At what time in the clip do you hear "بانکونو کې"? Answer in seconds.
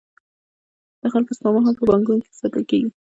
1.89-2.31